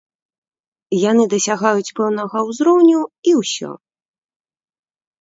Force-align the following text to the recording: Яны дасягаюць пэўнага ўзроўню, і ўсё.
Яны 1.01 1.23
дасягаюць 1.35 1.93
пэўнага 2.01 2.37
ўзроўню, 2.51 3.01
і 3.33 3.39
ўсё. 3.45 3.71